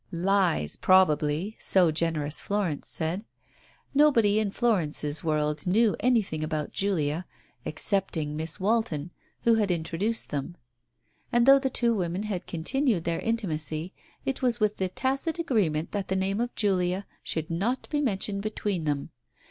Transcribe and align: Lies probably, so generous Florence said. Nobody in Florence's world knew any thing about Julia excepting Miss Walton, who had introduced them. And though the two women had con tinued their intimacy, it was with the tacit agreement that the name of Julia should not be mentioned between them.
Lies 0.11 0.77
probably, 0.77 1.55
so 1.59 1.91
generous 1.91 2.41
Florence 2.41 2.89
said. 2.89 3.23
Nobody 3.93 4.39
in 4.39 4.49
Florence's 4.49 5.23
world 5.23 5.67
knew 5.67 5.95
any 5.99 6.23
thing 6.23 6.43
about 6.43 6.71
Julia 6.71 7.27
excepting 7.67 8.35
Miss 8.35 8.59
Walton, 8.59 9.11
who 9.41 9.53
had 9.53 9.69
introduced 9.69 10.31
them. 10.31 10.57
And 11.31 11.45
though 11.45 11.59
the 11.59 11.69
two 11.69 11.93
women 11.93 12.23
had 12.23 12.47
con 12.47 12.63
tinued 12.63 13.03
their 13.03 13.19
intimacy, 13.19 13.93
it 14.25 14.41
was 14.41 14.59
with 14.59 14.77
the 14.77 14.89
tacit 14.89 15.37
agreement 15.37 15.91
that 15.91 16.07
the 16.07 16.15
name 16.15 16.41
of 16.41 16.55
Julia 16.55 17.05
should 17.21 17.51
not 17.51 17.87
be 17.91 18.01
mentioned 18.01 18.41
between 18.41 18.85
them. 18.85 19.11